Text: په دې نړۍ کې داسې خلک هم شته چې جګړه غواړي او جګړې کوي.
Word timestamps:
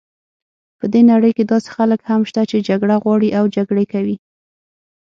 په 0.79 0.85
دې 0.93 1.01
نړۍ 1.11 1.31
کې 1.37 1.43
داسې 1.51 1.69
خلک 1.75 1.99
هم 2.09 2.21
شته 2.29 2.41
چې 2.49 2.65
جګړه 2.69 2.95
غواړي 3.03 3.29
او 3.39 3.43
جګړې 3.55 3.85
کوي. 3.93 4.15